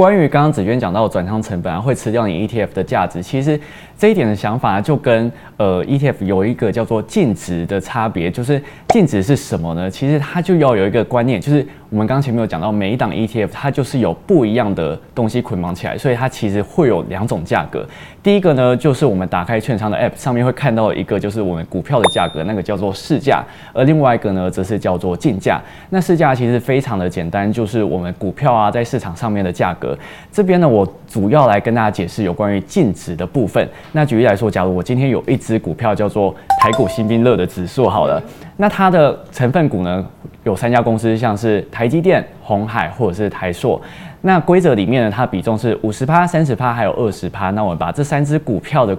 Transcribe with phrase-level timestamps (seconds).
[0.00, 3.60] 关于刚刚子娟讲到转仓成本啊，会吃掉你 ETF 的价值，其实
[4.00, 8.58] 这一点的想法就跟呃 ETF 有一个叫做净值的差别，就是
[8.88, 9.90] 净值是什么呢？
[9.90, 17.86] 其实它就要有一个观念，就是我们刚前面有讲到，每一档 ETF 它就是有不一样的东西捆绑起来，所以它其实会有两种价格。
[18.22, 23.44] 第一个呢，就是我们打开券商的 App 上面会看到一个，就是我们股票的价格，那个叫做市价；
[23.74, 25.60] 而另外一个呢，则是叫做竞价。
[25.90, 29.94] 那市价其实非常的简单，就是我们股票啊在市场上面的价格。
[30.32, 33.68] 这边呢，我主要来跟大家解释有关于净值的部分。
[33.92, 38.22] 那举例来说，假如我今天有一只股票叫做台股新兵乐的指数，好了，
[38.56, 40.06] 那它的成分股呢
[40.44, 43.80] 有三家公司，像是台积电、红海或者是台硕。
[44.22, 47.50] 那规则里面呢，它比重是五十趴、三十趴，还有二十趴。
[47.50, 48.96] 那我们把这三只股票的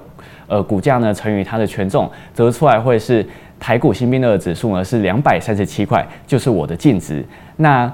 [0.47, 3.25] 呃股价呢乘以它的权重，得出来会是
[3.59, 7.23] 台股新兵乐的指数呢是两百三十七块，就是我的净值。
[7.57, 7.91] 那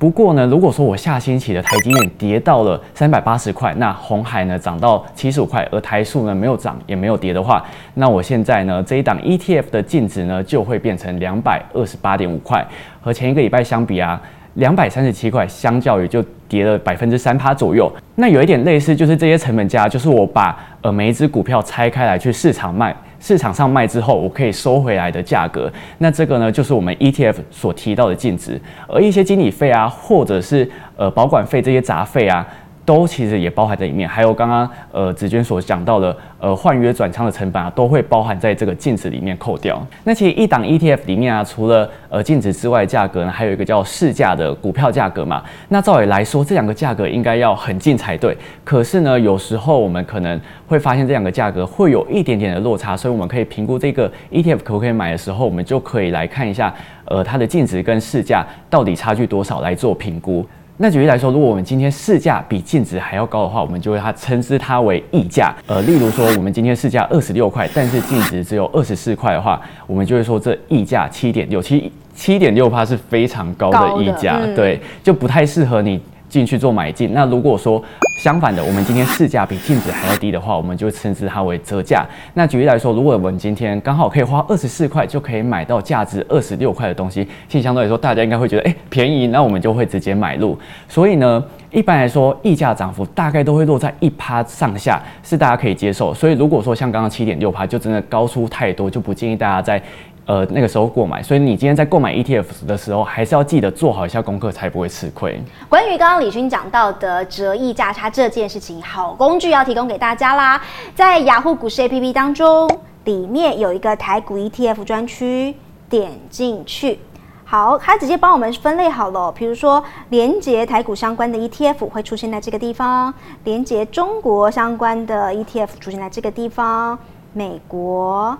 [0.00, 7.62] 不过呢，如果说我下星期的台积电跌到了三百八十块，那红海呢涨到七十五块，而台数呢没有涨也没有跌的话，
[7.92, 12.66] 那我现在呢这一档 ETF 的净值呢就会变成两百二十八点五块，
[13.02, 14.18] 和前一个礼拜相比啊。
[14.54, 17.88] 两百三十七块，相较于就跌了百分之三趴左右。
[18.16, 25.70] 那有一点类似，就是这些成本价，就是我把呃每一只股票拆开来去市场卖，市场上卖之后，我可以收回来的价格。
[25.98, 28.60] 那这个呢，就是我们 ETF 所提到的净值。
[28.88, 32.46] 而一些经理费啊，或者是呃保管费这些杂费啊。
[32.90, 39.80] 都其实也包含在里面，还有刚刚呃子娟所讲到的呃换约转仓的成本啊，都会包含在这个净值里面扣掉。
[40.02, 45.40] 那其实一档 ETF 里面啊，除了呃净值之外，价格呢还有一个叫市价的股票价格嘛。
[45.68, 48.36] 那照理来说，这两个价格应该要很近才对。
[48.64, 56.74] 可是呢，有时候我们可能会发现这两个价格会有一点点的落差，所以我们可以评估这个 ETF 可不可以买的时候，我们就可以来看一下
[57.04, 60.44] 呃它的净值跟市价到底差距多少来做评估。
[60.82, 65.54] 那举例来说，如果我们今天市价比净值还要高的话，我们就会它称之它为溢价。
[65.66, 76.00] 呃，例如说我们今天市价二十六块，但是净值只有二十四块的话，我们就会说这溢价七点六七七点六帕是非常高的溢价，对，就不太适合你。
[76.30, 77.82] 进去做买进，那如果说
[78.22, 82.06] 相反的，我们今天市价比净值还要低的话，我们就称之它为折价。
[82.34, 90.56] 那举例来说，如果我们今天刚好可以花二十四块就可以买到价值二十六块的东西，其实相对来说大家应该会觉得哎便宜，那我们就会直接买入。
[90.88, 96.14] 所以呢，一般来说溢价涨幅大概都会落在一趴上下，是大家可以接受。
[96.14, 99.82] 所以如果说像刚刚七点六趴，就真的高出太多，就不建议大家在。
[100.30, 105.42] 呃，那个时候购买，所以你今天在购买 ETF 的时候，还是要记得做好一下功课，才不会吃亏。
[105.68, 110.62] 关于刚刚李勋讲到的折溢价差这件事情，好工具要提供给大家啦，
[110.94, 112.70] 在雅虎股市 APP 当中，
[113.06, 115.56] 里面有一个台股 ETF 专区，
[115.88, 117.00] 点进去，
[117.44, 126.96] 好，它直接帮我们分类好了，比如说连接台股相关的 ETF 会出现在这个地方，连接中国相关的 ETF 出现在这个地方，
[127.32, 128.38] 美国。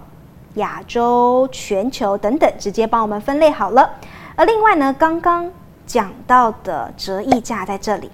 [0.54, 3.90] 亚洲、全球等等，直接帮我们分类好了。
[4.36, 5.50] 而另外呢，刚刚
[5.86, 8.10] 讲到的折溢价在这里，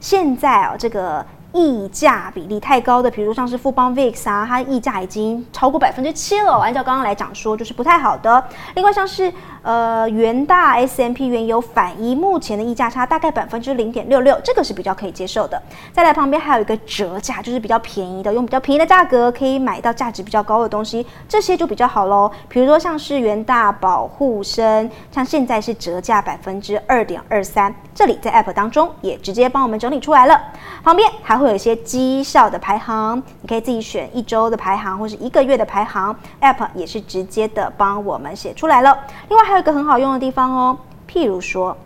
[0.00, 1.24] 现在哦，这个。
[1.52, 6.58] 溢价比例太高的，比如像是富邦 VIX 啊，它溢价已经超过百分之七了。
[6.58, 8.44] 按照刚刚来讲说，就是不太好的。
[8.74, 9.32] 另外像是
[9.62, 15.60] 呃元大 S M P 原油反一，目前的溢价差大概百分之零点六六，这个是比较可以接受的。
[15.90, 22.30] 再来旁边还有一个折价，就是比较便宜的，用比较便宜的价格可以买到价值比较高的东西，这些就比较好喽。
[22.48, 30.38] 比如说像是元大保护生，像现在是折价百分之二点二三，这里在 App 当中也直接帮我们整理出来了。
[30.84, 38.98] 旁边还会有一些绩效的排行，你可以自己选一周的排行或是一个月的排行，App 也是直接的帮我们写出来了。
[39.28, 40.78] 另外还有一个很好用的地方哦，
[41.08, 41.76] 譬如说，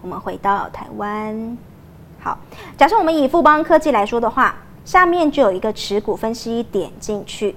[0.00, 1.58] 我们回到台湾，
[2.20, 2.38] 好，
[2.76, 4.54] 假设我们以富邦科技来说的话，
[4.84, 7.54] 下面就有一个持股分析，点进去。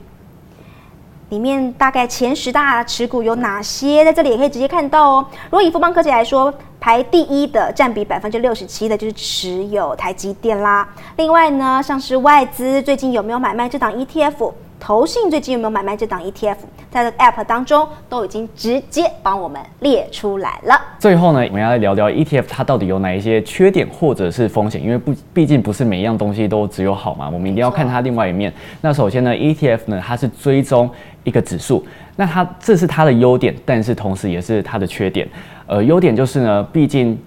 [1.29, 4.05] 里面大概前十大持股有哪些？
[4.05, 5.27] 在这里也可以直接看到哦。
[5.45, 6.53] 如果以富邦科技来说，
[6.85, 10.87] 排第一的占比百分之六十七的就是持有台积电啦。
[11.17, 14.53] 另外呢，像是外资最近有没有买卖这档 ETF？
[14.79, 16.57] 投信最近有没有买卖这档 ETF？
[16.91, 20.79] 在这个 App 当中都已经直接帮我们列出来了。
[20.99, 24.81] 最后呢，我们要来聊聊 ETF 它到底有哪一些缺点或者是风险？
[24.81, 28.53] 因为不，毕竟不是每一样东西都只有好嘛，我们一定要看它另外一面。
[28.81, 30.89] 那首先呢，ETF 呢，它是追踪
[31.23, 31.85] 一个指数，
[32.15, 35.27] 那它这是它的优点，但是同时也是它的缺点。
[35.67, 37.17] 呃，优点就是呢，毕竟。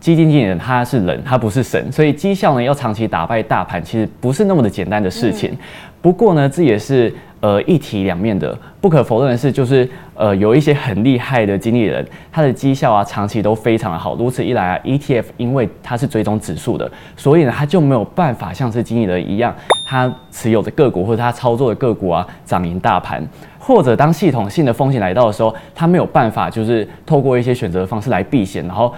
[0.00, 5.56] 基金经理人他是人，他不是神，所以绩效呢要长期打败大盘，其实不是那么的简单的事情。
[6.00, 8.58] 不过呢，这也是呃一体两面的。
[8.80, 12.02] 不可否认的是，就是呃有一些很厉害的经理人，
[12.32, 14.16] 他的绩效啊长期都非常的好。
[14.16, 19.54] 如此一来啊，ETF 因为它是追踪指数的，所以呢他就没有办法像是经理人一样，
[19.86, 23.22] 他持有的个股或者他操作的个股啊涨赢大盘，
[23.58, 28.94] 或者当系统性的风险来到的时候，他没有办法就是透过一些选择的方式来避险，然后。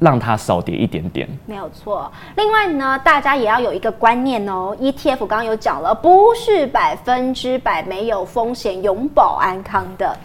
[0.00, 2.10] 让它少跌一点点，没有错。
[2.36, 10.16] 另外呢，大家也要有一个观念哦，ETF 刚刚有讲了，不是百分之百没有风险、永保安康的。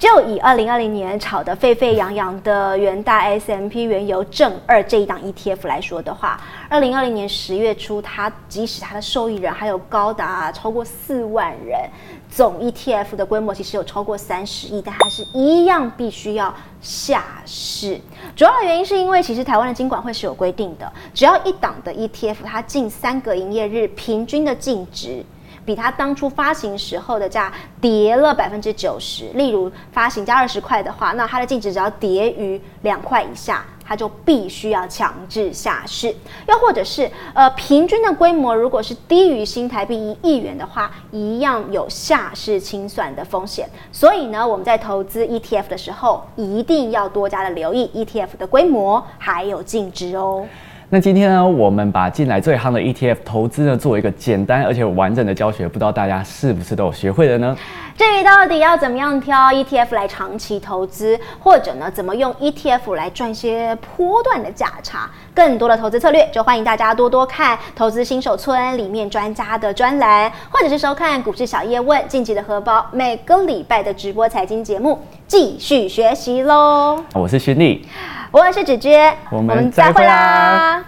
[0.00, 11.78] 就以二零二零年炒得沸沸扬扬的元大 S M P 原油正二这一档 E T F 来说的话，二零二零年十月初，它即使它的受益人还有高达超过四万人，
[12.30, 18.00] 总 E T F 的规模其实有超过三十亿，但它是一样必须要下市。
[18.34, 25.22] 主要的原因是因为其实台湾的金管会是有规定的，只要一档的 E T F 它近三个营业日平均的净值。
[25.64, 29.26] 比它当初发行时候的价跌了百分之九十。
[29.34, 36.14] 例如发行价二十块的话，那它的净值只要跌于两块以下，它就必须要强制下市。
[36.48, 43.68] 又或者是呃平均的规模如果是低于新台币一亿元的话，一样有下市清算的风险。
[43.92, 50.46] 所以呢，我们在投资 ETF 的时候，一定要多加的留意 ETF 的规模还有净值哦。
[50.92, 57.56] 那今天呢，我们把近来最夯的 ETF 投资呢，做一个简单而且完整的教学，不知道大家是不是都有学会了呢？
[57.96, 65.08] 至于到底要怎么样挑 ETF 来长期投资，或者呢，怎么用 ETF 来赚些波段的价差，
[65.40, 77.02] 更多的投资策略，就欢迎大家多多看《投资新手村》里面专家的专栏，或者是收看《股市小叶问》晋级的荷包每个礼拜的直播财经节目，继续学习喽。
[77.14, 77.88] 我是勋丽。
[78.30, 80.84] 我是芷娟，我们再会啦。